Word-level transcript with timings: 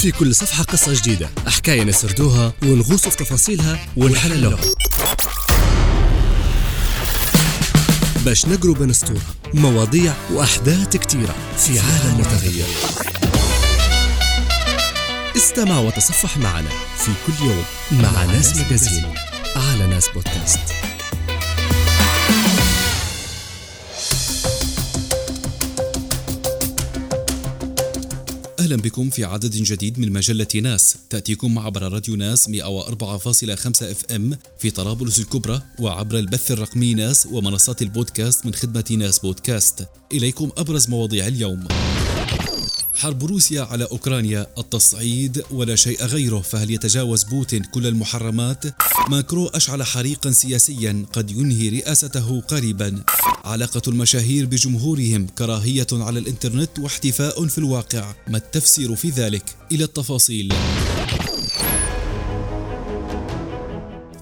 في 0.00 0.10
كل 0.10 0.34
صفحة 0.34 0.62
قصة 0.64 0.94
جديدة. 0.94 1.30
حكاية 1.46 1.84
نسردوها 1.84 2.52
ونغوص 2.62 3.08
في 3.08 3.16
تفاصيلها 3.16 3.78
ونحللوها. 3.96 4.60
باش 8.24 8.46
نقروا 8.46 8.74
بين 8.74 8.92
سطور 8.92 9.20
مواضيع 9.54 10.14
وأحداث 10.32 10.96
كتيرة 10.96 11.34
في 11.56 11.80
عالم 11.80 12.18
متغير. 12.18 12.66
استمع 15.36 15.78
وتصفح 15.78 16.36
معنا 16.36 16.70
في 16.98 17.10
كل 17.26 17.44
يوم 17.44 17.64
مع 17.92 18.24
ناس 18.24 18.56
مجازين 18.56 19.14
على 19.56 19.86
ناس 19.86 20.08
بودكاست. 20.14 20.79
أهلا 28.70 28.82
بكم 28.82 29.10
في 29.10 29.24
عدد 29.24 29.50
جديد 29.50 29.98
من 29.98 30.12
مجلة 30.12 30.46
ناس. 30.54 30.96
تأتيكم 31.10 31.58
عبر 31.58 31.92
راديو 31.92 32.16
ناس 32.16 32.48
104.5 32.48 33.90
FM 33.90 34.36
في 34.58 34.70
طرابلس 34.70 35.18
الكبرى 35.18 35.62
وعبر 35.78 36.18
البث 36.18 36.50
الرقمي 36.50 36.94
ناس 36.94 37.26
ومنصات 37.26 37.82
البودكاست 37.82 38.46
من 38.46 38.54
خدمة 38.54 38.84
ناس 38.90 39.18
بودكاست. 39.18 39.86
إليكم 40.12 40.50
أبرز 40.56 40.88
مواضيع 40.88 41.26
اليوم. 41.26 41.68
حرب 42.94 43.24
روسيا 43.24 43.62
على 43.62 43.84
أوكرانيا 43.84 44.46
التصعيد 44.58 45.42
ولا 45.50 45.76
شيء 45.76 46.04
غيره 46.04 46.40
فهل 46.40 46.70
يتجاوز 46.70 47.24
بوتين 47.24 47.62
كل 47.62 47.86
المحرمات؟ 47.86 48.64
ماكرون 49.08 49.46
أشعل 49.46 49.82
حريقا 49.82 50.30
سياسيا 50.30 51.06
قد 51.12 51.30
ينهي 51.30 51.68
رئاسته 51.68 52.40
قريبا. 52.40 53.04
علاقة 53.44 53.82
المشاهير 53.88 54.46
بجمهورهم 54.46 55.26
كراهية 55.26 55.86
على 55.92 56.18
الإنترنت 56.18 56.78
واحتفاء 56.78 57.46
في 57.46 57.58
الواقع 57.58 58.14
ما 58.28 58.36
التفسير 58.36 58.94
في 58.94 59.10
ذلك؟ 59.10 59.56
إلى 59.72 59.84
التفاصيل 59.84 60.52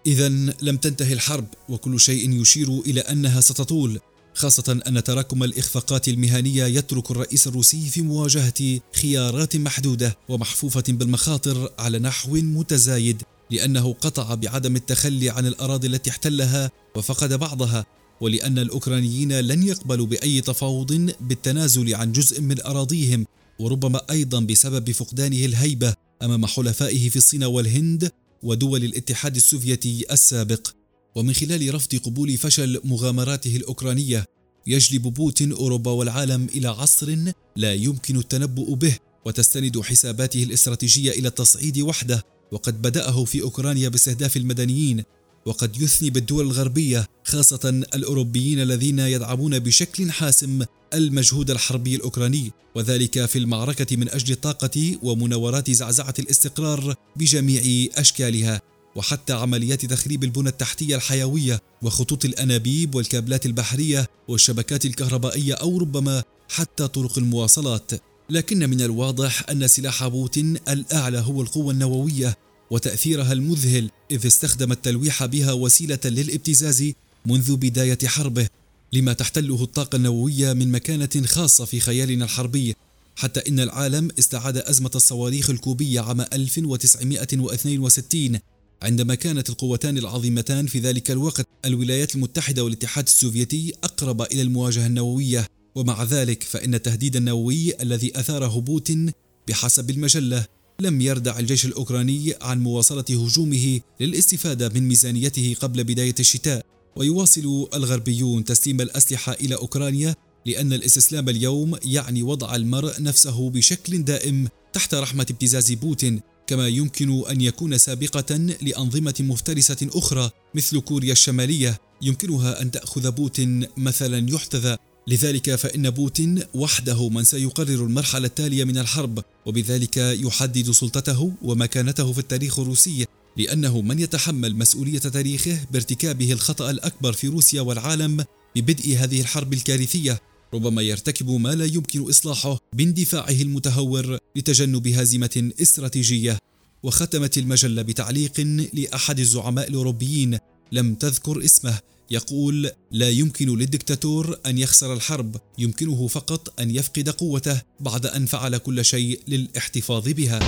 إذا 0.05 0.29
لم 0.61 0.77
تنتهي 0.77 1.13
الحرب 1.13 1.45
وكل 1.69 1.99
شيء 1.99 2.41
يشير 2.41 2.79
إلى 2.79 3.01
أنها 3.01 3.41
ستطول 3.41 3.99
خاصة 4.33 4.81
أن 4.87 5.03
تراكم 5.03 5.43
الإخفاقات 5.43 6.07
المهنية 6.07 6.65
يترك 6.65 7.11
الرئيس 7.11 7.47
الروسي 7.47 7.89
في 7.89 8.01
مواجهة 8.01 8.79
خيارات 8.93 9.55
محدودة 9.55 10.17
ومحفوفة 10.29 10.83
بالمخاطر 10.87 11.71
على 11.79 11.99
نحو 11.99 12.35
متزايد 12.35 13.23
لأنه 13.51 13.93
قطع 13.93 14.35
بعدم 14.35 14.75
التخلي 14.75 15.29
عن 15.29 15.45
الأراضي 15.45 15.87
التي 15.87 16.09
احتلها 16.09 16.71
وفقد 16.95 17.33
بعضها 17.33 17.85
ولأن 18.21 18.59
الأوكرانيين 18.59 19.39
لن 19.39 19.63
يقبلوا 19.63 20.05
بأي 20.05 20.41
تفاوض 20.41 21.11
بالتنازل 21.21 21.95
عن 21.95 22.11
جزء 22.11 22.41
من 22.41 22.61
أراضيهم 22.61 23.25
وربما 23.59 24.01
أيضا 24.09 24.39
بسبب 24.39 24.91
فقدانه 24.91 25.45
الهيبة 25.45 25.93
أمام 26.21 26.45
حلفائه 26.45 27.09
في 27.09 27.15
الصين 27.15 27.43
والهند 27.43 28.11
ودول 28.43 28.83
الاتحاد 28.83 29.35
السوفيتي 29.35 30.05
السابق. 30.11 30.67
ومن 31.15 31.33
خلال 31.33 31.75
رفض 31.75 31.95
قبول 31.95 32.37
فشل 32.37 32.81
مغامراته 32.83 33.55
الأوكرانية 33.55 34.25
يجلب 34.67 35.01
بوتين 35.01 35.51
أوروبا 35.51 35.91
والعالم 35.91 36.47
إلى 36.55 36.67
عصر 36.67 37.17
لا 37.55 37.73
يمكن 37.73 38.17
التنبؤ 38.17 38.73
به 38.73 38.97
وتستند 39.25 39.81
حساباته 39.81 40.43
الاستراتيجية 40.43 41.11
إلى 41.11 41.27
التصعيد 41.27 41.79
وحده. 41.79 42.23
وقد 42.51 42.81
بدأه 42.81 43.25
في 43.25 43.41
أوكرانيا 43.41 43.89
باستهداف 43.89 44.37
المدنيين 44.37 45.03
وقد 45.45 45.81
يثني 45.81 46.09
بالدول 46.09 46.45
الغربية 46.45 47.07
خاصة 47.23 47.69
الأوروبيين 47.69 48.59
الذين 48.61 48.99
يدعمون 48.99 49.59
بشكل 49.59 50.11
حاسم 50.11 50.65
المجهود 50.93 51.51
الحربي 51.51 51.95
الأوكراني 51.95 52.51
وذلك 52.75 53.25
في 53.25 53.39
المعركة 53.39 53.97
من 53.97 54.09
أجل 54.09 54.35
طاقه 54.35 54.97
ومناورات 55.03 55.71
زعزعة 55.71 56.13
الاستقرار 56.19 56.95
بجميع 57.15 57.89
أشكالها 57.95 58.61
وحتى 58.95 59.33
عمليات 59.33 59.85
تخريب 59.85 60.23
البنى 60.23 60.49
التحتية 60.49 60.95
الحيوية 60.95 61.61
وخطوط 61.81 62.25
الأنابيب 62.25 62.95
والكابلات 62.95 63.45
البحرية 63.45 64.07
والشبكات 64.27 64.85
الكهربائية 64.85 65.53
أو 65.53 65.77
ربما 65.77 66.23
حتى 66.49 66.87
طرق 66.87 67.17
المواصلات. 67.17 67.91
لكن 68.29 68.69
من 68.69 68.81
الواضح 68.81 69.49
أن 69.49 69.67
سلاح 69.67 70.07
بوتين 70.07 70.57
الأعلى 70.69 71.19
هو 71.19 71.41
القوة 71.41 71.73
النووية 71.73 72.37
وتأثيرها 72.71 73.33
المذهل 73.33 73.89
إذ 74.11 74.27
استخدم 74.27 74.71
التلويح 74.71 75.25
بها 75.25 75.51
وسيلة 75.51 75.99
للابتزاز 76.05 76.91
منذ 77.25 77.55
بداية 77.55 77.97
حربه 78.05 78.47
لما 78.93 79.13
تحتله 79.13 79.63
الطاقة 79.63 79.95
النووية 79.95 80.53
من 80.53 80.71
مكانة 80.71 81.25
خاصة 81.25 81.65
في 81.65 81.79
خيالنا 81.79 82.25
الحربي 82.25 82.75
حتى 83.15 83.39
إن 83.49 83.59
العالم 83.59 84.07
استعاد 84.19 84.57
أزمة 84.57 84.91
الصواريخ 84.95 85.49
الكوبية 85.49 86.01
عام 86.01 86.21
1962 86.21 88.39
عندما 88.81 89.15
كانت 89.15 89.49
القوتان 89.49 89.97
العظيمتان 89.97 90.67
في 90.67 90.79
ذلك 90.79 91.11
الوقت 91.11 91.47
الولايات 91.65 92.15
المتحدة 92.15 92.63
والاتحاد 92.63 93.05
السوفيتي 93.05 93.73
أقرب 93.83 94.21
إلى 94.21 94.41
المواجهة 94.41 94.85
النووية. 94.85 95.47
ومع 95.79 96.03
ذلك 96.03 96.43
فإن 96.43 96.73
التهديد 96.75 97.15
النووي 97.15 97.81
الذي 97.81 98.19
اثاره 98.19 98.59
بوتين 98.59 99.11
بحسب 99.47 99.89
المجلة 99.89 100.45
لم 100.81 101.01
يردع 101.01 101.39
الجيش 101.39 101.65
الأوكراني 101.65 102.33
عن 102.41 102.63
مواصلة 102.63 103.05
هجومه 103.09 103.79
للاستفادة 103.99 104.69
من 104.69 104.87
ميزانيته 104.87 105.55
قبل 105.59 105.83
بداية 105.83 106.15
الشتاء. 106.19 106.65
ويواصل 106.95 107.67
الغربيون 107.73 108.43
تسليم 108.43 108.81
الأسلحة 108.81 109.33
إلى 109.33 109.55
أوكرانيا 109.55 110.15
لأن 110.45 110.73
الاستسلام 110.73 111.29
اليوم 111.29 111.75
يعني 111.85 112.23
وضع 112.23 112.55
المرء 112.55 113.01
نفسه 113.01 113.49
بشكل 113.49 114.03
دائم 114.03 114.47
تحت 114.73 114.93
رحمة 114.93 115.25
ابتزاز 115.29 115.71
بوتين 115.71 116.21
كما 116.47 116.67
يمكن 116.67 117.23
أن 117.29 117.41
يكون 117.41 117.77
سابقة 117.77 118.35
لأنظمة 118.61 119.15
مفترسة 119.19 119.87
أخرى 119.93 120.29
مثل 120.55 120.79
كوريا 120.79 121.11
الشمالية 121.11 121.79
يمكنها 122.01 122.61
أن 122.61 122.71
تأخذ 122.71 123.11
بوتين 123.11 123.67
مثلا 123.77 124.29
يحتذى. 124.29 124.77
لذلك 125.09 125.55
فإن 125.55 125.89
بوتين 125.89 126.43
وحده 126.53 127.09
من 127.09 127.23
سيقرر 127.23 127.85
المرحلة 127.85 128.27
التالية 128.27 128.63
من 128.63 128.77
الحرب 128.77 129.23
وبذلك 129.45 129.97
يحدد 129.97 130.71
سلطته 130.71 131.33
ومكانته 131.41 132.13
في 132.13 132.19
التاريخ 132.19 132.59
الروسي 132.59 133.05
لأنه 133.37 133.81
من 133.81 133.99
يتحمل 133.99 134.55
مسؤولية 134.55 134.99
تاريخه 134.99 135.59
بارتكابه 135.71 136.31
الخطأ 136.31 136.69
الأكبر 136.69 137.13
في 137.13 137.27
روسيا 137.27 137.61
والعالم 137.61 138.25
ببدء 138.55 138.97
هذه 138.97 139.21
الحرب 139.21 139.53
الكارثية 139.53 140.19
ربما 140.53 140.81
يرتكب 140.81 141.29
ما 141.29 141.55
لا 141.55 141.65
يمكن 141.65 142.09
إصلاحه 142.09 142.57
باندفاعه 142.73 143.41
المتهور 143.41 144.17
لتجنب 144.35 144.87
هزيمة 144.87 145.51
استراتيجية 145.61 146.37
وختمت 146.83 147.37
المجلة 147.37 147.81
بتعليق 147.81 148.39
لأحد 148.73 149.19
الزعماء 149.19 149.69
الأوروبيين. 149.69 150.37
لم 150.71 150.95
تذكر 150.95 151.45
اسمه. 151.45 151.79
يقول 152.11 152.71
لا 152.91 153.09
يمكن 153.09 153.57
للدكتاتور 153.57 154.39
أن 154.45 154.57
يخسر 154.57 154.93
الحرب 154.93 155.35
يمكنه 155.57 156.07
فقط 156.07 156.59
أن 156.59 156.71
يفقد 156.75 157.09
قوته 157.09 157.61
بعد 157.79 158.05
أن 158.05 158.25
فعل 158.25 158.57
كل 158.57 158.85
شيء 158.85 159.19
للاحتفاظ 159.27 160.09
بها. 160.09 160.39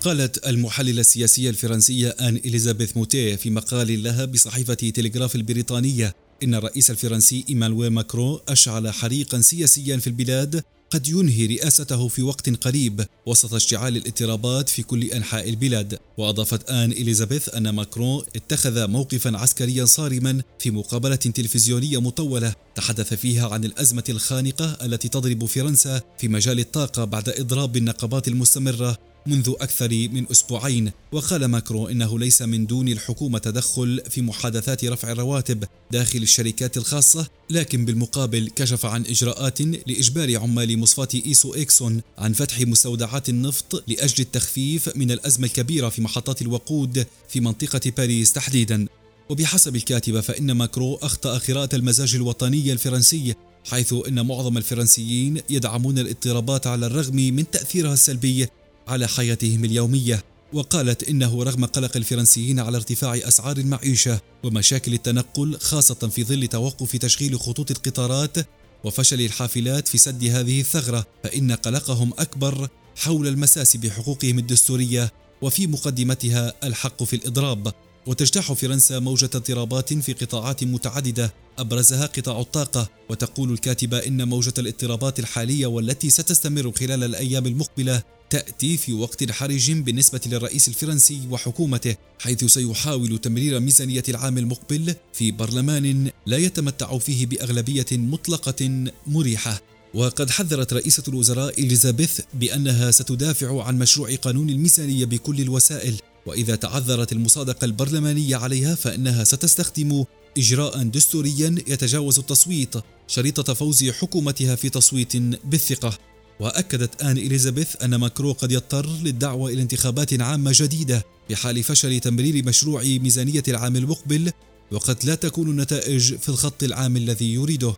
قالت 0.00 0.46
المحللة 0.46 1.00
السياسية 1.00 1.50
الفرنسية 1.50 2.08
آن 2.08 2.36
إليزابيث 2.36 2.96
موتيه 2.96 3.36
في 3.36 3.50
مقال 3.50 4.02
لها 4.02 4.24
بصحيفة 4.24 4.74
تلغراف 4.74 5.34
البريطانية 5.34 6.14
إن 6.42 6.54
الرئيس 6.54 6.90
الفرنسي 6.90 7.44
إيمانويل 7.48 7.90
ماكرون 7.90 8.40
أشعل 8.48 8.90
حريقا 8.90 9.40
سياسيا 9.40 9.96
في 9.96 10.06
البلاد 10.06 10.62
قد 10.90 11.08
ينهي 11.08 11.46
رئاسته 11.46 12.08
في 12.08 12.22
وقت 12.22 12.50
قريب 12.64 13.06
وسط 13.26 13.54
اشتعال 13.54 13.96
الاضطرابات 13.96 14.68
في 14.68 14.82
كل 14.82 15.04
أنحاء 15.04 15.48
البلاد. 15.48 15.98
وأضافت 16.18 16.70
آن 16.70 16.92
إليزابيث 16.92 17.54
أن 17.54 17.68
ماكرون 17.68 18.24
اتخذ 18.36 18.88
موقفا 18.88 19.38
عسكريا 19.38 19.84
صارما 19.84 20.42
في 20.58 20.70
مقابلة 20.70 21.16
تلفزيونية 21.16 22.00
مطولة 22.00 22.54
تحدث 22.74 23.14
فيها 23.14 23.48
عن 23.48 23.64
الأزمة 23.64 24.04
الخانقة 24.08 24.76
التي 24.82 25.08
تضرب 25.08 25.44
فرنسا 25.44 26.00
في 26.18 26.28
مجال 26.28 26.60
الطاقة 26.60 27.04
بعد 27.04 27.28
إضراب 27.28 27.76
النقابات 27.76 28.28
المستمرة 28.28 28.98
منذ 29.26 29.52
أكثر 29.60 29.88
من 29.88 30.30
أسبوعين 30.30 30.92
وقال 31.12 31.44
ماكرون 31.44 31.90
إنه 31.90 32.18
ليس 32.18 32.42
من 32.42 32.66
دون 32.66 32.88
الحكومة 32.88 33.38
تدخل 33.38 34.02
في 34.10 34.22
محادثات 34.22 34.84
رفع 34.84 35.12
الرواتب 35.12 35.64
داخل 35.90 36.18
الشركات 36.18 36.76
الخاصة 36.76 37.26
لكن 37.50 37.84
بالمقابل 37.84 38.50
كشف 38.56 38.86
عن 38.86 39.06
إجراءات 39.06 39.60
لإجبار 39.60 40.36
عمال 40.36 40.78
مصفاة 40.78 41.08
إيسو 41.26 41.54
إكسون 41.54 42.02
عن 42.18 42.32
فتح 42.32 42.60
مستودعات 42.60 43.28
النفط 43.28 43.84
لأجل 43.88 44.14
التخفيف 44.18 44.96
من 44.96 45.10
الأزمة 45.10 45.46
الكبيرة 45.46 45.88
في 45.88 46.02
محطات 46.02 46.42
الوقود 46.42 47.06
في 47.28 47.40
منطقة 47.40 47.92
باريس 47.96 48.32
تحديدا. 48.32 48.86
وبحسب 49.28 49.76
الكاتبة 49.76 50.20
فإن 50.20 50.52
ماكرون 50.52 50.94
أخطأ 50.94 51.38
قراءة 51.38 51.76
المزاج 51.76 52.14
الوطني 52.14 52.72
الفرنسي 52.72 53.34
حيث 53.64 53.94
إن 54.08 54.26
معظم 54.26 54.58
الفرنسيين 54.58 55.40
يدعمون 55.50 55.98
الاضطرابات 55.98 56.66
على 56.66 56.86
الرغم 56.86 57.16
من 57.16 57.50
تأثيرها 57.50 57.92
السلبي 57.92 58.48
على 58.88 59.08
حياتهم 59.08 59.64
اليومية 59.64 60.24
وقالت 60.52 61.02
إنه 61.02 61.42
رغم 61.42 61.64
قلق 61.64 61.96
الفرنسيين 61.96 62.60
على 62.60 62.76
ارتفاع 62.76 63.14
أسعار 63.16 63.56
المعيشة 63.56 64.20
ومشاكل 64.44 64.92
التنقل 64.92 65.58
خاصة 65.60 65.94
في 65.94 66.24
ظل 66.24 66.46
توقف 66.46 66.96
تشغيل 66.96 67.40
خطوط 67.40 67.70
القطارات 67.70 68.36
وفشل 68.84 69.20
الحافلات 69.20 69.88
في 69.88 69.98
سد 69.98 70.24
هذه 70.24 70.60
الثغرة 70.60 71.06
فإن 71.24 71.52
قلقهم 71.52 72.12
أكبر 72.18 72.68
حول 72.96 73.26
المساس 73.26 73.76
بحقوقهم 73.76 74.38
الدستورية 74.38 75.12
وفي 75.42 75.66
مقدمتها 75.66 76.52
الحق 76.64 77.02
في 77.02 77.16
الإضراب. 77.16 77.72
وتجتاح 78.06 78.52
فرنسا 78.52 78.98
موجة 78.98 79.30
اضطرابات 79.34 79.94
في 79.94 80.12
قطاعات 80.12 80.64
متعددة 80.64 81.34
أبرزها 81.58 82.06
قطاع 82.06 82.40
الطاقة 82.40 82.88
وتقول 83.10 83.52
الكاتبة 83.52 83.98
إن 83.98 84.28
موجة 84.28 84.54
الاضطرابات 84.58 85.18
الحالية 85.18 85.66
والتي 85.66 86.10
ستستمر 86.10 86.72
خلال 86.72 87.04
الأيام 87.04 87.46
المقبلة 87.46 88.02
تأتي 88.30 88.76
في 88.76 88.92
وقت 88.92 89.32
حرج 89.32 89.72
بالنسبة 89.72 90.20
للرئيس 90.26 90.68
الفرنسي 90.68 91.20
وحكومته 91.30 91.96
حيث 92.18 92.44
سيحاول 92.44 93.18
تمرير 93.18 93.60
ميزانية 93.60 94.02
العام 94.08 94.38
المقبل 94.38 94.94
في 95.12 95.30
برلمان 95.30 96.10
لا 96.26 96.36
يتمتع 96.36 96.98
فيه 96.98 97.26
بأغلبية 97.26 97.86
مطلقة 97.92 98.84
مريحة. 99.06 99.62
وقد 99.94 100.30
حذرت 100.30 100.72
رئيسة 100.72 101.02
الوزراء 101.08 101.60
إليزابيث 101.60 102.20
بأنها 102.34 102.90
ستدافع 102.90 103.62
عن 103.62 103.78
مشروع 103.78 104.14
قانون 104.14 104.50
الميزانية 104.50 105.04
بكل 105.04 105.40
الوسائل. 105.40 105.94
وإذا 106.26 106.54
تعذرت 106.54 107.12
المصادقة 107.12 107.64
البرلمانية 107.64 108.36
عليها 108.36 108.74
فإنها 108.74 109.24
ستستخدم 109.24 110.04
إجراء 110.38 110.82
دستوريا 110.82 111.54
يتجاوز 111.66 112.18
التصويت 112.18 112.74
شريطة 113.06 113.54
فوز 113.54 113.84
حكومتها 113.84 114.54
في 114.56 114.68
تصويت 114.68 115.16
بالثقة. 115.16 115.98
وأكدت 116.40 117.02
آن 117.02 117.18
إليزابيث 117.18 117.82
أن 117.82 117.94
ماكرو 117.94 118.32
قد 118.32 118.52
يضطر 118.52 118.86
للدعوة 118.86 119.50
إلى 119.50 119.62
انتخابات 119.62 120.20
عامة 120.20 120.50
جديدة 120.54 121.04
بحال 121.30 121.62
فشل 121.62 122.00
تمرير 122.00 122.44
مشروع 122.44 122.82
ميزانية 122.82 123.42
العام 123.48 123.76
المقبل 123.76 124.32
وقد 124.72 125.04
لا 125.04 125.14
تكون 125.14 125.50
النتائج 125.50 126.14
في 126.14 126.28
الخط 126.28 126.62
العام 126.62 126.96
الذي 126.96 127.34
يريده. 127.34 127.74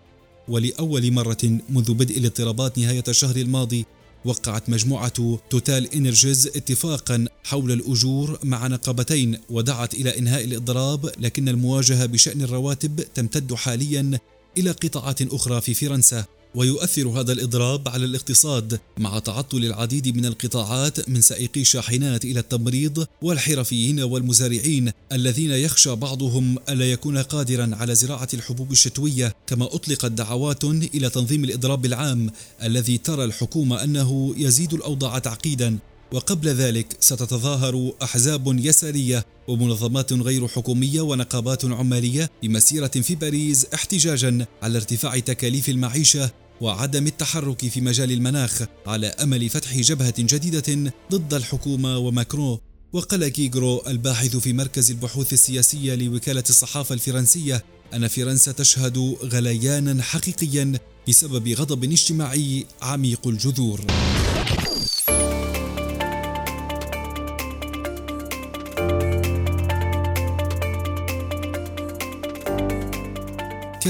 ولأول 0.49 1.13
مرة 1.13 1.59
منذ 1.69 1.95
بدء 1.95 2.19
الاضطرابات 2.19 2.79
نهاية 2.79 3.05
الشهر 3.09 3.37
الماضي 3.37 3.87
وقعت 4.25 4.71
مجموعة 4.71 5.39
توتال 5.51 5.95
إنرجيز 5.95 6.47
اتفاقا 6.47 7.27
حول 7.45 7.73
الأجور 7.73 8.39
مع 8.45 8.67
نقابتين 8.67 9.39
ودعت 9.51 9.95
إلى 9.95 10.19
إنهاء 10.19 10.45
الإضراب 10.45 11.11
لكن 11.19 11.49
المواجهة 11.49 12.07
بشأن 12.07 12.43
الرواتب 12.43 13.01
تمتد 13.15 13.55
حاليا 13.55 14.19
إلى 14.59 14.71
قطاعات 14.71 15.23
أخرى 15.23 15.61
في 15.61 15.75
فرنسا. 15.75 16.25
ويؤثر 16.55 17.09
هذا 17.09 17.33
الإضراب 17.33 17.89
على 17.89 18.05
الاقتصاد 18.05 18.81
مع 18.99 19.19
تعطل 19.19 19.59
العديد 19.59 20.17
من 20.17 20.27
القطاعات 20.27 21.09
من 21.09 21.21
سائقي 21.21 21.61
الشاحنات 21.61 22.25
إلى 22.25 22.41
التمريض 22.41 23.07
والحرفيين 23.23 24.01
والمزارعين 24.01 24.93
الذين 25.13 25.51
يخشى 25.51 25.95
بعضهم 25.95 26.59
ألا 26.69 26.93
يكون 26.93 27.19
قادرا 27.19 27.71
على 27.73 27.95
زراعة 27.95 28.29
الحبوب 28.35 28.73
الشتوية 28.73 29.35
كما 29.47 29.75
أطلقت 29.75 30.07
دعوات 30.07 30.65
إلى 30.65 31.11
تنظيم 31.11 31.45
الإضراب 31.45 31.87
العام 31.87 32.31
الذي 32.63 32.99
ترى 32.99 33.25
الحكومة 33.25 33.85
أنه 33.85 34.35
يزيد 34.37 34.75
الأوضاع 34.75 35.19
تعقيدا. 35.19 35.79
وقبل 36.13 36.49
ذلك 36.49 36.97
ستتظاهر 37.01 37.93
أحزاب 38.03 38.59
يسارية 38.59 39.27
ومنظمات 39.49 40.13
غير 40.13 40.49
حكومية 40.49 41.01
ونقابات 41.01 41.65
عمالية 41.65 42.31
بمسيرة 42.43 42.89
في 42.89 43.15
باريس 43.15 43.67
احتجاجا 43.75 44.47
على 44.63 44.77
ارتفاع 44.77 45.19
تكاليف 45.19 45.69
المعيشة 45.69 46.31
وعدم 46.61 47.07
التحرك 47.07 47.69
في 47.69 47.81
مجال 47.81 48.13
المناخ 48.13 48.63
على 48.87 49.07
أمل 49.07 49.49
فتح 49.49 49.77
جبهة 49.77 50.15
جديدة 50.19 50.93
ضد 51.13 51.35
الحكومة 51.35 51.99
وماكرون. 51.99 52.59
وقال 52.93 53.29
كيغرو 53.29 53.83
الباحث 53.87 54.37
في 54.37 54.53
مركز 54.53 54.91
البحوث 54.91 55.33
السياسية 55.33 55.95
لوكالة 55.95 56.45
الصحافة 56.51 56.95
الفرنسية 56.95 57.65
أن 57.95 58.09
فرنسا 58.09 58.53
تشهد 58.53 58.99
غليانا 59.25 60.03
حقيقيا 60.03 60.73
بسبب 61.09 61.49
غضب 61.49 61.85
اجتماعي 61.85 62.67
عميق 62.83 63.29
الجذور. 63.29 63.81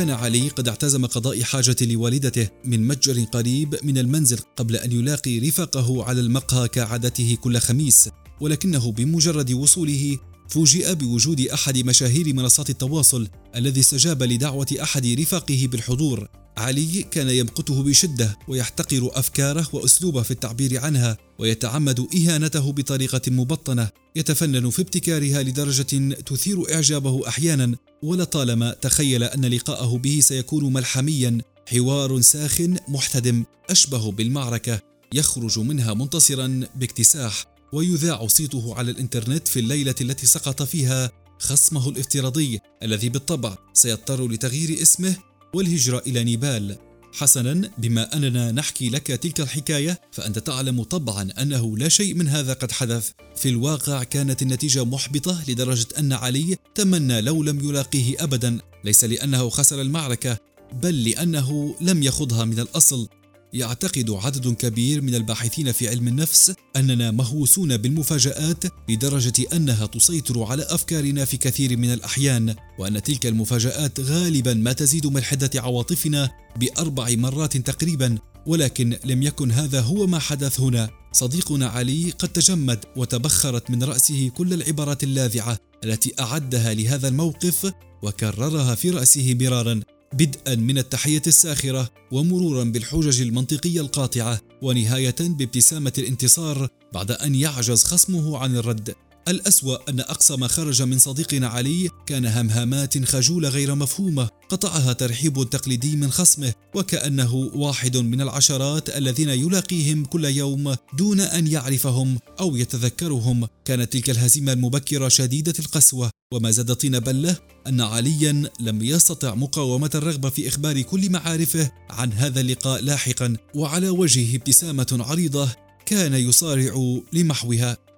كان 0.00 0.10
علي 0.10 0.48
قد 0.48 0.68
اعتزم 0.68 1.06
قضاء 1.06 1.42
حاجة 1.42 1.76
لوالدته 1.80 2.48
من 2.64 2.86
متجر 2.88 3.24
قريب 3.24 3.76
من 3.82 3.98
المنزل 3.98 4.38
قبل 4.56 4.76
أن 4.76 4.92
يلاقي 4.92 5.38
رفاقه 5.38 6.04
على 6.04 6.20
المقهى 6.20 6.68
كعادته 6.68 7.36
كل 7.40 7.58
خميس 7.58 8.08
ولكنه 8.40 8.92
بمجرد 8.92 9.52
وصوله 9.52 10.18
فوجئ 10.48 10.94
بوجود 10.94 11.40
أحد 11.40 11.78
مشاهير 11.78 12.34
منصات 12.34 12.70
التواصل 12.70 13.28
الذي 13.56 13.80
استجاب 13.80 14.22
لدعوة 14.22 14.66
أحد 14.82 15.06
رفاقه 15.06 15.68
بالحضور. 15.72 16.28
علي 16.60 17.02
كان 17.02 17.30
يمقته 17.30 17.82
بشدة 17.82 18.38
ويحتقر 18.48 19.10
أفكاره 19.12 19.68
وأسلوبه 19.72 20.22
في 20.22 20.30
التعبير 20.30 20.80
عنها 20.80 21.18
ويتعمد 21.38 22.06
إهانته 22.16 22.72
بطريقة 22.72 23.20
مبطنة. 23.28 23.88
يتفنن 24.16 24.70
في 24.70 24.82
ابتكارها 24.82 25.42
لدرجة 25.42 26.14
تثير 26.14 26.74
إعجابه 26.74 27.28
أحيانا 27.28 27.76
ولطالما 28.02 28.70
تخيل 28.72 29.24
أن 29.24 29.44
لقاءه 29.44 29.96
به 29.96 30.20
سيكون 30.22 30.72
ملحميا 30.72 31.38
حوار 31.66 32.20
ساخن 32.20 32.76
محتدم 32.88 33.44
أشبه 33.70 34.12
بالمعركة. 34.12 34.80
يخرج 35.14 35.58
منها 35.58 35.94
منتصرا 35.94 36.66
باكتساح 36.76 37.44
ويذاع 37.72 38.26
صيته 38.26 38.74
على 38.74 38.90
الإنترنت 38.90 39.48
في 39.48 39.60
الليلة 39.60 39.94
التي 40.00 40.26
سقط 40.26 40.62
فيها 40.62 41.10
خصمه 41.38 41.88
الافتراضي 41.88 42.60
الذي 42.82 43.08
بالطبع 43.08 43.56
سيضطر 43.74 44.28
لتغيير 44.28 44.82
اسمه 44.82 45.16
والهجرة 45.54 46.02
إلى 46.06 46.24
نيبال. 46.24 46.76
حسنا 47.12 47.70
بما 47.78 48.16
أننا 48.16 48.52
نحكي 48.52 48.88
لك 48.88 49.06
تلك 49.06 49.40
الحكاية 49.40 50.00
فأنت 50.12 50.38
تعلم 50.38 50.82
طبعا 50.82 51.28
أنه 51.38 51.78
لا 51.78 51.88
شيء 51.88 52.14
من 52.14 52.28
هذا 52.28 52.52
قد 52.52 52.72
حدث. 52.72 53.10
في 53.36 53.48
الواقع 53.48 54.02
كانت 54.02 54.42
النتيجة 54.42 54.84
محبطة 54.84 55.44
لدرجة 55.48 55.86
أن 55.98 56.12
علي 56.12 56.56
تمنى 56.74 57.20
لو 57.20 57.42
لم 57.42 57.68
يلاقيه 57.68 58.24
ابدا. 58.24 58.58
ليس 58.84 59.04
لأنه 59.04 59.48
خسر 59.48 59.80
المعركة 59.80 60.38
بل 60.82 61.04
لأنه 61.04 61.76
لم 61.80 62.02
يخضها 62.02 62.44
من 62.44 62.58
الأصل. 62.58 63.08
يعتقد 63.52 64.10
عدد 64.10 64.54
كبير 64.54 65.00
من 65.02 65.14
الباحثين 65.14 65.72
في 65.72 65.88
علم 65.88 66.08
النفس 66.08 66.54
أننا 66.76 67.10
مهووسون 67.10 67.76
بالمفاجآت 67.76 68.64
لدرجة 68.88 69.32
أنها 69.52 69.86
تسيطر 69.86 70.42
على 70.42 70.62
أفكارنا 70.62 71.24
في 71.24 71.36
كثير 71.36 71.76
من 71.76 71.92
الأحيان 71.92 72.54
وأن 72.78 73.02
تلك 73.02 73.26
المفاجآت 73.26 74.00
غالبا 74.00 74.54
ما 74.54 74.72
تزيد 74.72 75.06
من 75.06 75.22
حده 75.22 75.50
عواطفنا 75.54 76.30
بأربع 76.56 77.10
مرات 77.10 77.56
تقريبا 77.56 78.18
ولكن 78.46 78.96
لم 79.04 79.22
يكن 79.22 79.52
هذا 79.52 79.80
هو 79.80 80.06
ما 80.06 80.18
حدث 80.18 80.60
هنا. 80.60 80.90
صديقنا 81.12 81.68
علي 81.68 82.10
قد 82.10 82.28
تجمد 82.28 82.84
وتبخرت 82.96 83.70
من 83.70 83.82
رأسه 83.82 84.28
كل 84.28 84.52
العبارات 84.52 85.04
اللاذعة 85.04 85.58
التي 85.84 86.12
أعدها 86.20 86.74
لهذا 86.74 87.08
الموقف 87.08 87.72
وكررها 88.02 88.74
في 88.74 88.90
رأسه 88.90 89.36
مرارا. 89.40 89.80
بدءا 90.14 90.54
من 90.54 90.78
التحية 90.78 91.22
الساخرة 91.26 91.90
ومرورا 92.12 92.64
بالحجج 92.64 93.20
المنطقية 93.20 93.80
القاطعة 93.80 94.40
ونهاية 94.62 95.14
بابتسامة 95.20 95.92
الانتصار 95.98 96.68
بعد 96.92 97.10
أن 97.10 97.34
يعجز 97.34 97.84
خصمه 97.84 98.38
عن 98.38 98.56
الرد. 98.56 98.94
الأسوأ 99.30 99.90
أن 99.90 100.00
أقصى 100.00 100.36
ما 100.36 100.48
خرج 100.48 100.82
من 100.82 100.98
صديقنا 100.98 101.48
علي 101.48 101.88
كان 102.06 102.26
همهامات 102.26 103.04
خجولة 103.04 103.48
غير 103.48 103.74
مفهومة 103.74 104.28
قطعها 104.48 104.92
ترحيب 104.92 105.50
تقليدي 105.50 105.96
من 105.96 106.10
خصمه 106.10 106.52
وكأنه 106.74 107.34
واحد 107.34 107.96
من 107.96 108.20
العشرات 108.20 108.96
الذين 108.96 109.28
يلاقيهم 109.28 110.04
كل 110.04 110.24
يوم 110.24 110.74
دون 110.98 111.20
أن 111.20 111.46
يعرفهم 111.46 112.18
أو 112.40 112.56
يتذكرهم. 112.56 113.48
كانت 113.64 113.92
تلك 113.92 114.10
الهزيمة 114.10 114.52
المبكرة 114.52 115.08
شديدة 115.08 115.54
القسوة. 115.58 116.10
وما 116.34 116.50
زاد 116.50 116.74
طين 116.74 116.98
بلة 116.98 117.36
أن 117.66 117.80
عليا 117.80 118.50
لم 118.60 118.82
يستطع 118.82 119.34
مقاومة 119.34 119.90
الرغبة 119.94 120.30
في 120.30 120.48
إخبار 120.48 120.80
كل 120.82 121.10
معارفه 121.10 121.70
عن 121.90 122.12
هذا 122.12 122.40
اللقاء 122.40 122.82
لاحقا 122.82 123.36
وعلى 123.54 123.88
وجهه 123.88 124.36
ابتسامة 124.36 124.98
عريضة 125.08 125.48
كان 125.86 126.14
يصارع 126.14 127.00
لمحوها. 127.12 127.89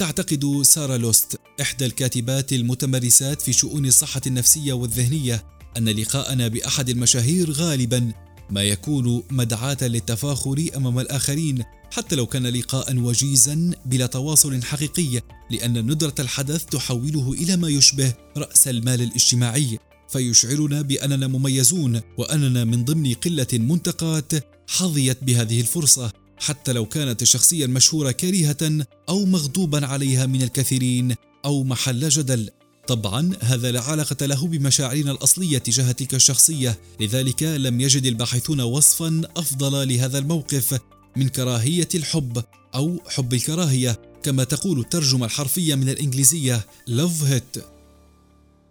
تعتقد 0.00 0.62
سارة 0.62 0.96
لوست 0.96 1.40
إحدى 1.60 1.86
الكاتبات 1.86 2.52
المتمرسات 2.52 3.42
في 3.42 3.52
شؤون 3.52 3.86
الصحة 3.86 4.20
النفسية 4.26 4.72
والذهنية 4.72 5.44
أن 5.76 5.88
لقاءنا 5.88 6.48
بأحد 6.48 6.88
المشاهير 6.88 7.50
غالبا 7.50 8.12
ما 8.50 8.62
يكون 8.62 9.22
مدعاة 9.30 9.76
للتفاخر 9.82 10.66
أمام 10.76 10.98
الآخرين 10.98 11.64
حتى 11.90 12.16
لو 12.16 12.26
كان 12.26 12.46
لقاء 12.46 12.96
وجيزا 12.96 13.70
بلا 13.86 14.06
تواصل 14.06 14.62
حقيقي 14.62 15.20
لأن 15.50 15.90
ندرة 15.90 16.14
الحدث 16.18 16.64
تحوله 16.64 17.32
إلى 17.32 17.56
ما 17.56 17.68
يشبه 17.68 18.14
رأس 18.36 18.68
المال 18.68 19.02
الاجتماعي. 19.02 19.78
فيشعرنا 20.08 20.82
بأننا 20.82 21.26
مميزون 21.26 22.00
وأننا 22.18 22.64
من 22.64 22.84
ضمن 22.84 23.14
قلة 23.14 23.46
منتقات 23.52 24.32
حظيت 24.68 25.24
بهذه 25.24 25.60
الفرصة. 25.60 26.12
حتى 26.40 26.72
لو 26.72 26.86
كانت 26.86 27.22
الشخصية 27.22 27.64
المشهورة 27.64 28.10
كريهة 28.10 28.86
أو 29.08 29.24
مغضوبا 29.24 29.86
عليها 29.86 30.26
من 30.26 30.42
الكثيرين 30.42 31.14
أو 31.44 31.64
محل 31.64 32.08
جدل. 32.08 32.50
طبعا 32.86 33.32
هذا 33.40 33.70
لا 33.70 33.80
علاقة 33.80 34.26
له 34.26 34.46
بمشاعرنا 34.46 35.10
الأصلية 35.10 35.58
تجاه 35.58 35.92
تلك 35.92 36.14
الشخصية. 36.14 36.78
لذلك 37.00 37.42
لم 37.42 37.80
يجد 37.80 38.06
الباحثون 38.06 38.60
وصفا 38.60 39.22
أفضل 39.36 39.88
لهذا 39.88 40.18
الموقف 40.18 40.80
من 41.16 41.28
كراهية 41.28 41.88
الحب 41.94 42.44
أو 42.74 43.00
حب 43.08 43.34
الكراهية 43.34 44.00
كما 44.22 44.44
تقول 44.44 44.80
الترجمة 44.80 45.26
الحرفية 45.26 45.74
من 45.74 45.88
الإنجليزية 45.88 46.66
love 46.88 47.30
hate 47.30 47.60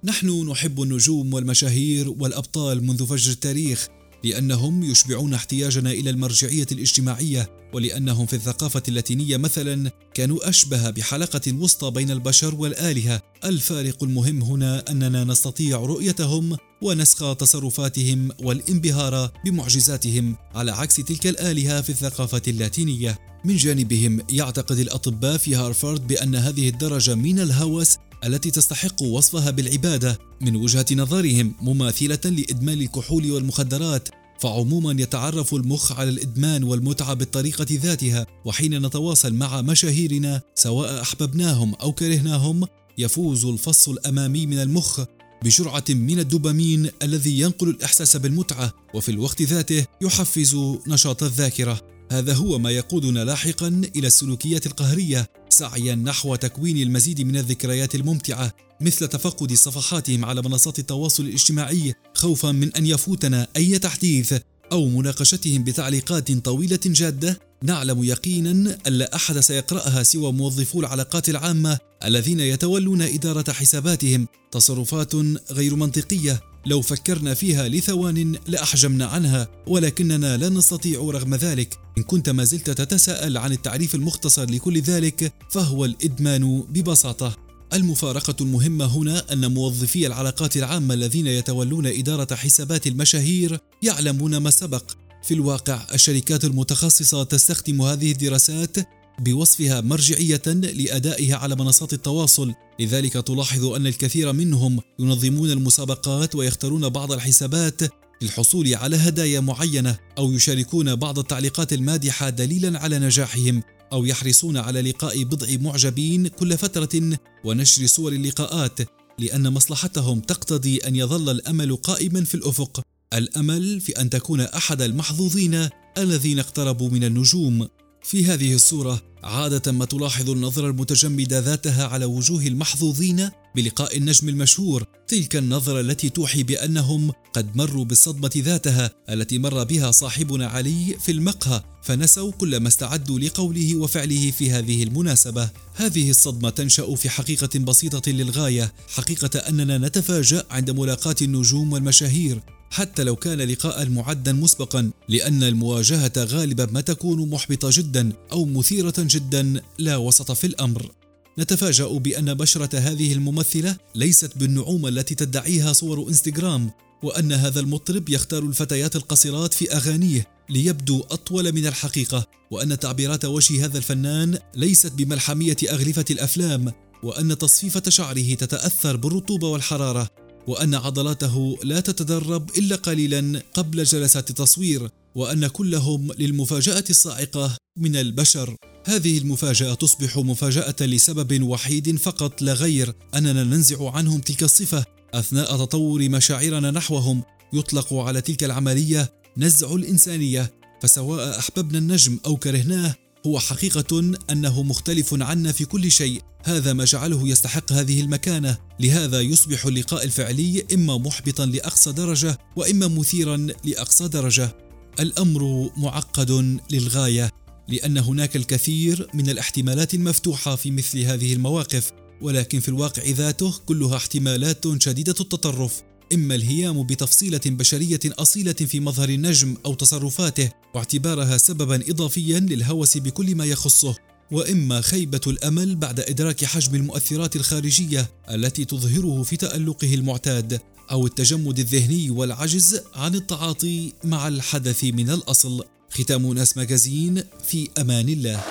نحن 0.03 0.49
نحب 0.49 0.81
النجوم 0.81 1.33
والمشاهير 1.33 2.09
والأبطال 2.09 2.83
منذ 2.83 3.07
فجر 3.07 3.31
التاريخ. 3.31 3.87
لأنهم 4.23 4.83
يشبعون 4.83 5.33
احتياجنا 5.33 5.91
إلى 5.91 6.09
المرجعية 6.09 6.67
الاجتماعية 6.71 7.49
ولأنهم 7.73 8.25
في 8.25 8.35
الثقافة 8.35 8.83
اللاتينية 8.87 9.37
مثلا 9.37 9.91
كانوا 10.13 10.49
أشبه 10.49 10.89
بحلقة 10.89 11.53
وسطى 11.53 11.91
بين 11.91 12.11
البشر 12.11 12.55
والآلهة. 12.55 13.21
الفارق 13.45 14.03
المهم 14.03 14.43
هنا 14.43 14.83
أننا 14.89 15.23
نستطيع 15.23 15.77
رؤيتهم 15.77 16.57
ونسخ 16.81 17.35
تصرفاتهم 17.35 18.29
والانبهار 18.39 19.31
بمعجزاتهم 19.45 20.35
على 20.55 20.71
عكس 20.71 20.95
تلك 20.95 21.27
الآلهة 21.27 21.81
في 21.81 21.89
الثقافة 21.89 22.41
اللاتينية. 22.47 23.19
من 23.45 23.55
جانبهم 23.55 24.21
يعتقد 24.29 24.79
الأطباء 24.79 25.37
في 25.37 25.55
هارفارد 25.55 26.07
بأن 26.07 26.35
هذه 26.35 26.69
الدرجة 26.69 27.15
من 27.15 27.39
الهوس 27.39 27.97
التي 28.23 28.51
تستحق 28.51 29.01
وصفها 29.01 29.51
بالعبادة 29.51 30.19
من 30.41 30.55
وجهة 30.55 30.85
نظرهم 30.91 31.53
مماثلة 31.61 32.19
لادمان 32.25 32.81
الكحول 32.81 33.31
والمخدرات 33.31 34.09
فعموما 34.39 35.01
يتعرف 35.01 35.55
المخ 35.55 35.91
على 35.91 36.09
الإدمان 36.09 36.63
والمتعة 36.63 37.13
بالطريقة 37.13 37.65
ذاتها 37.71 38.27
وحين 38.45 38.85
نتواصل 38.85 39.33
مع 39.33 39.61
مشاهيرنا 39.61 40.41
سواء 40.55 41.01
أحببناهم 41.01 41.75
أو 41.75 41.91
كرهناهم 41.91 42.67
يفوز 42.97 43.45
الفص 43.45 43.89
الأمامي 43.89 44.45
من 44.45 44.59
المخ 44.59 45.01
بجرعة 45.43 45.83
من 45.89 46.19
الدوبامين 46.19 46.89
الذي 47.03 47.39
ينقل 47.39 47.69
الإحساس 47.69 48.17
بالمتعة 48.17 48.73
وفي 48.93 49.11
الوقت 49.11 49.41
ذاته 49.41 49.85
يحفز 50.01 50.57
نشاط 50.87 51.23
الذاكرة. 51.23 51.81
هذا 52.11 52.33
هو 52.33 52.59
ما 52.59 52.71
يقودنا 52.71 53.25
لاحقا 53.25 53.81
إلى 53.95 54.07
السلوكيات 54.07 54.65
القهرية 54.65 55.29
سعيا 55.49 55.95
نحو 55.95 56.35
تكوين 56.35 56.77
المزيد 56.77 57.21
من 57.21 57.37
الذكريات 57.37 57.95
الممتعة 57.95 58.53
مثل 58.81 59.07
تفقد 59.07 59.53
صفحاتهم 59.53 60.25
على 60.25 60.41
منصات 60.41 60.79
التواصل 60.79 61.23
الاجتماعي 61.23 61.93
خوفا 62.13 62.51
من 62.51 62.75
أن 62.75 62.85
يفوتنا 62.85 63.47
أي 63.57 63.79
تحديث 63.79 64.33
أو 64.71 64.87
مناقشتهم 64.87 65.63
بتعليقات 65.63 66.31
طويلة 66.31 66.79
جادة. 66.85 67.39
نعلم 67.63 68.03
يقينا 68.03 68.77
أن 68.87 68.93
لا 68.93 69.15
أحد 69.15 69.39
سيقرأها 69.39 70.03
سوى 70.03 70.31
موظفو 70.31 70.79
العلاقات 70.79 71.29
العامة 71.29 71.77
الذين 72.05 72.39
يتولون 72.39 73.01
إدارة 73.01 73.51
حساباتهم 73.51 74.27
تصرفات 74.51 75.15
غير 75.51 75.75
منطقية. 75.75 76.48
لو 76.65 76.81
فكرنا 76.81 77.33
فيها 77.33 77.67
لثوان 77.67 78.35
لأحجمنا 78.47 79.05
عنها 79.05 79.47
ولكننا 79.67 80.37
لا 80.37 80.49
نستطيع 80.49 80.99
رغم 80.99 81.35
ذلك. 81.35 81.77
إن 81.97 82.03
كنت 82.03 82.29
ما 82.29 82.43
زلت 82.43 82.69
تتساءل 82.69 83.37
عن 83.37 83.51
التعريف 83.51 83.95
المختصر 83.95 84.49
لكل 84.49 84.81
ذلك 84.81 85.33
فهو 85.51 85.85
الإدمان 85.85 86.63
ببساطة. 86.69 87.37
المفارقة 87.73 88.35
المهمة 88.41 88.85
هنا 88.85 89.33
أن 89.33 89.53
موظفي 89.53 90.07
العلاقات 90.07 90.57
العامة 90.57 90.93
الذين 90.93 91.27
يتولون 91.27 91.85
إدارة 91.85 92.35
حسابات 92.35 92.87
المشاهير 92.87 93.59
يعلمون 93.83 94.37
ما 94.37 94.49
سبق. 94.49 94.91
في 95.23 95.33
الواقع 95.33 95.87
الشركات 95.93 96.45
المتخصصة 96.45 97.23
تستخدم 97.23 97.81
هذه 97.81 98.11
الدراسات 98.11 98.77
بوصفها 99.19 99.81
مرجعية 99.81 100.41
لأدائها 100.47 101.35
على 101.35 101.55
منصات 101.55 101.93
التواصل، 101.93 102.53
لذلك 102.79 103.13
تلاحظ 103.13 103.65
أن 103.65 103.87
الكثير 103.87 104.33
منهم 104.33 104.79
ينظمون 104.99 105.51
المسابقات 105.51 106.35
ويختارون 106.35 106.89
بعض 106.89 107.11
الحسابات 107.11 107.81
للحصول 108.21 108.75
على 108.75 108.95
هدايا 108.95 109.39
معينة 109.39 109.97
أو 110.17 110.31
يشاركون 110.31 110.95
بعض 110.95 111.19
التعليقات 111.19 111.73
المادحة 111.73 112.29
دليلا 112.29 112.79
على 112.79 112.99
نجاحهم 112.99 113.63
أو 113.93 114.05
يحرصون 114.05 114.57
على 114.57 114.81
لقاء 114.81 115.23
بضع 115.23 115.47
معجبين 115.61 116.27
كل 116.27 116.57
فترة 116.57 117.19
ونشر 117.43 117.85
صور 117.85 118.11
اللقاءات 118.11 118.79
لأن 119.19 119.53
مصلحتهم 119.53 120.19
تقتضي 120.19 120.77
أن 120.77 120.95
يظل 120.95 121.29
الأمل 121.29 121.75
قائما 121.75 122.23
في 122.23 122.35
الأفق. 122.35 122.81
الأمل 123.13 123.81
في 123.81 123.91
أن 123.91 124.09
تكون 124.09 124.41
أحد 124.41 124.81
المحظوظين 124.81 125.69
الذين 125.97 126.39
اقتربوا 126.39 126.89
من 126.89 127.03
النجوم. 127.03 127.67
في 128.03 128.25
هذه 128.25 128.53
الصورة 128.53 129.01
عادة 129.23 129.71
ما 129.71 129.85
تلاحظ 129.85 130.29
النظرة 130.29 130.67
المتجمدة 130.67 131.39
ذاتها 131.39 131.87
على 131.87 132.05
وجوه 132.05 132.47
المحظوظين 132.47 133.29
بلقاء 133.55 133.97
النجم 133.97 134.29
المشهور 134.29 134.83
تلك 135.07 135.35
النظرة 135.35 135.79
التي 135.79 136.09
توحي 136.09 136.43
بأنهم 136.43 137.11
قد 137.33 137.55
مروا 137.55 137.85
بالصدمة 137.85 138.31
ذاتها 138.37 138.91
التي 139.09 139.39
مر 139.39 139.63
بها 139.63 139.91
صاحبنا 139.91 140.47
علي 140.47 140.97
في 140.99 141.11
المقهى 141.11 141.63
فنسوا 141.83 142.31
كل 142.31 142.57
ما 142.57 142.67
استعدوا 142.67 143.19
لقوله 143.19 143.75
وفعله 143.75 144.31
في 144.31 144.51
هذه 144.51 144.83
المناسبة. 144.83 145.49
هذه 145.75 146.09
الصدمة 146.09 146.49
تنشأ 146.49 146.95
في 146.95 147.09
حقيقة 147.09 147.59
بسيطة 147.59 148.11
للغاية 148.11 148.73
حقيقة 148.87 149.39
أننا 149.39 149.77
نتفاجأ 149.77 150.43
عند 150.51 150.71
ملاقاه 150.71 151.15
النجوم 151.21 151.73
والمشاهير. 151.73 152.39
حتى 152.71 153.03
لو 153.03 153.15
كان 153.15 153.41
لقاء 153.41 153.89
معدا 153.89 154.33
مسبقا 154.33 154.91
لأن 155.09 155.43
المواجهة 155.43 156.11
غالبا 156.17 156.67
ما 156.71 156.81
تكون 156.81 157.29
محبطة 157.29 157.69
جدا 157.71 158.11
أو 158.31 158.45
مثيرة 158.45 158.93
جدا 158.97 159.61
لا 159.79 159.97
وسط 159.97 160.31
في 160.31 160.47
الأمر. 160.47 160.91
نتفاجأ 161.39 161.87
بأن 161.87 162.33
بشرة 162.33 162.79
هذه 162.79 163.13
الممثلة 163.13 163.77
ليست 163.95 164.37
بالنعومة 164.37 164.89
التي 164.89 165.15
تدعيها 165.15 165.73
صور 165.73 166.09
إنستغرام 166.09 166.71
وأن 167.03 167.31
هذا 167.31 167.59
المطرب 167.59 168.09
يختار 168.09 168.43
الفتيات 168.43 168.95
القصيرات 168.95 169.53
في 169.53 169.73
أغانيه 169.73 170.27
ليبدو 170.49 171.03
أطول 171.11 171.51
من 171.51 171.65
الحقيقة 171.67 172.27
وأن 172.51 172.79
تعبيرات 172.79 173.25
وجه 173.25 173.65
هذا 173.65 173.77
الفنان 173.77 174.37
ليست 174.55 174.91
بملحمية 174.91 175.57
أغلفة 175.69 176.05
الأفلام 176.11 176.71
وأن 177.03 177.37
تصفيفة 177.37 177.83
شعره 177.89 178.33
تتأثر 178.33 178.95
بالرطوبة 178.95 179.47
والحرارة. 179.47 180.09
وأن 180.49 180.75
عضلاته 180.75 181.57
لا 181.63 181.79
تتدرب 181.79 182.49
إلا 182.57 182.75
قليلا 182.75 183.41
قبل 183.53 183.83
جلسات 183.83 184.29
التصوير 184.29 184.89
وأن 185.15 185.47
كلهم 185.47 186.11
للمفاجأة 186.19 186.83
الصاعقة 186.89 187.57
من 187.77 187.95
البشر. 187.95 188.55
هذه 188.85 189.17
المفاجأة 189.17 189.73
تصبح 189.73 190.17
مفاجأة 190.17 190.75
لسبب 190.81 191.43
وحيد 191.43 191.95
فقط 191.95 192.41
لا 192.41 192.53
غير 192.53 192.93
أننا 193.15 193.43
ننزع 193.43 193.91
عنهم 193.91 194.21
تلك 194.21 194.43
الصفة. 194.43 194.85
أثناء 195.13 195.57
تطور 195.57 196.09
مشاعرنا 196.09 196.71
نحوهم 196.71 197.23
يطلق 197.53 197.93
على 197.93 198.21
تلك 198.21 198.43
العملية 198.43 199.13
نزع 199.37 199.75
الإنسانية 199.75 200.51
فسواء 200.81 201.39
أحببنا 201.39 201.77
النجم 201.77 202.19
أو 202.25 202.37
كرهناه 202.37 202.95
هو 203.27 203.39
حقيقة 203.39 204.13
أنه 204.29 204.63
مختلف 204.63 205.13
عنا 205.13 205.51
في 205.51 205.65
كل 205.65 205.91
شيء، 205.91 206.21
هذا 206.43 206.73
ما 206.73 206.85
جعله 206.85 207.27
يستحق 207.27 207.73
هذه 207.73 208.01
المكانة، 208.01 208.57
لهذا 208.79 209.21
يصبح 209.21 209.65
اللقاء 209.65 210.03
الفعلي 210.05 210.65
إما 210.73 210.97
محبطا 210.97 211.45
لأقصى 211.45 211.91
درجة 211.91 212.37
وإما 212.55 212.87
مثيرا 212.87 213.47
لأقصى 213.65 214.07
درجة. 214.07 214.55
الأمر 214.99 215.69
معقد 215.77 216.59
للغاية، 216.71 217.31
لأن 217.67 217.97
هناك 217.97 218.35
الكثير 218.35 219.07
من 219.13 219.29
الاحتمالات 219.29 219.93
المفتوحة 219.93 220.55
في 220.55 220.71
مثل 220.71 220.99
هذه 220.99 221.33
المواقف، 221.33 221.91
ولكن 222.21 222.59
في 222.59 222.69
الواقع 222.69 223.03
ذاته 223.09 223.53
كلها 223.65 223.97
احتمالات 223.97 224.83
شديدة 224.83 225.15
التطرف، 225.19 225.81
إما 226.13 226.35
الهيام 226.35 226.83
بتفصيلة 226.83 227.41
بشرية 227.45 227.99
أصيلة 228.05 228.53
في 228.53 228.79
مظهر 228.79 229.09
النجم 229.09 229.55
أو 229.65 229.73
تصرفاته 229.73 230.49
واعتبارها 230.75 231.37
سببا 231.37 231.75
إضافيا 231.89 232.39
للهوس 232.39 232.97
بكل 232.97 233.35
ما 233.35 233.45
يخصه. 233.45 233.95
وإما 234.31 234.81
خيبة 234.81 235.21
الأمل 235.27 235.75
بعد 235.75 235.99
إدراك 235.99 236.45
حجم 236.45 236.75
المؤثرات 236.75 237.35
الخارجية 237.35 238.09
التي 238.31 238.65
تظهره 238.65 239.23
في 239.23 239.37
تألقه 239.37 239.93
المعتاد 239.93 240.61
أو 240.91 241.05
التجمد 241.05 241.59
الذهني 241.59 242.09
والعجز 242.09 242.81
عن 242.95 243.15
التعاطي 243.15 243.93
مع 244.03 244.27
الحدث 244.27 244.83
من 244.83 245.09
الأصل. 245.09 245.63
ختام 245.89 246.33
ناس 246.33 246.57
ماجازين 246.57 247.23
في 247.47 247.69
أمان 247.77 248.09
الله. 248.09 248.41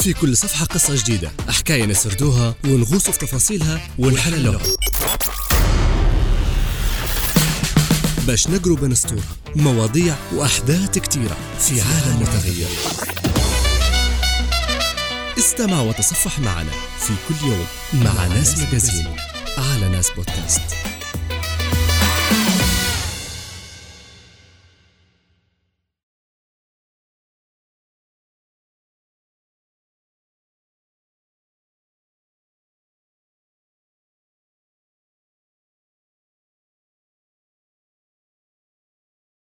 في 0.00 0.12
كل 0.12 0.36
صفحة 0.36 0.64
قصة 0.64 0.94
جديدة. 1.04 1.32
حكاية 1.48 1.86
نسردوها 1.86 2.54
ونغوص 2.64 3.10
في 3.10 3.18
تفاصيلها 3.18 3.88
ونحللوها 3.98 4.62
باش 8.26 8.48
نقرب 8.48 8.84
نسطور 8.84 9.22
مواضيع 9.56 10.16
وأحداث 10.34 10.98
كتيرة 10.98 11.36
في 11.58 11.80
عالم 11.80 12.20
متغير 12.20 12.68
استمع 15.40 15.80
وتصفح 15.80 16.38
معنا 16.38 16.70
في 16.98 17.12
كل 17.28 17.46
يوم 17.46 17.66
مع 17.92 18.26
ناس 18.26 18.58
مجازين 18.58 19.16
على 19.58 19.88
ناس 19.88 20.10
بودكاست. 20.10 20.99